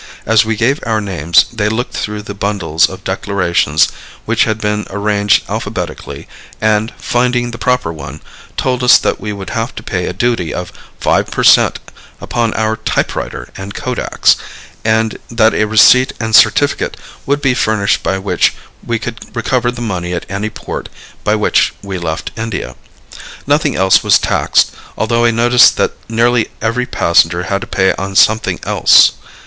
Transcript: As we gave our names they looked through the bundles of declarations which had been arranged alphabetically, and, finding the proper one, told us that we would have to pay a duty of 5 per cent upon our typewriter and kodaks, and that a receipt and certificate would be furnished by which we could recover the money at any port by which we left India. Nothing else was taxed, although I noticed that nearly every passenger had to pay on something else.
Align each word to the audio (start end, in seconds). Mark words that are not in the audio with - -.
As 0.25 0.43
we 0.43 0.55
gave 0.55 0.79
our 0.83 0.99
names 0.99 1.45
they 1.53 1.69
looked 1.69 1.93
through 1.93 2.23
the 2.23 2.33
bundles 2.33 2.89
of 2.89 3.03
declarations 3.03 3.87
which 4.25 4.45
had 4.45 4.59
been 4.59 4.87
arranged 4.89 5.43
alphabetically, 5.47 6.27
and, 6.59 6.91
finding 6.97 7.51
the 7.51 7.59
proper 7.59 7.93
one, 7.93 8.19
told 8.57 8.83
us 8.83 8.97
that 8.97 9.21
we 9.21 9.31
would 9.31 9.51
have 9.51 9.75
to 9.75 9.83
pay 9.83 10.07
a 10.07 10.11
duty 10.13 10.55
of 10.55 10.71
5 10.99 11.27
per 11.29 11.43
cent 11.43 11.77
upon 12.19 12.51
our 12.55 12.77
typewriter 12.77 13.49
and 13.55 13.75
kodaks, 13.75 14.37
and 14.83 15.19
that 15.29 15.53
a 15.53 15.65
receipt 15.65 16.13
and 16.19 16.33
certificate 16.35 16.97
would 17.27 17.39
be 17.39 17.53
furnished 17.53 18.01
by 18.01 18.17
which 18.17 18.55
we 18.83 18.97
could 18.97 19.19
recover 19.35 19.69
the 19.69 19.83
money 19.83 20.13
at 20.15 20.25
any 20.27 20.49
port 20.49 20.89
by 21.23 21.35
which 21.35 21.75
we 21.83 21.99
left 21.99 22.31
India. 22.35 22.75
Nothing 23.45 23.75
else 23.75 24.03
was 24.03 24.17
taxed, 24.17 24.71
although 24.97 25.25
I 25.25 25.29
noticed 25.29 25.77
that 25.77 25.91
nearly 26.09 26.49
every 26.59 26.87
passenger 26.87 27.43
had 27.43 27.61
to 27.61 27.67
pay 27.67 27.93
on 27.99 28.15
something 28.15 28.59
else. 28.63 29.11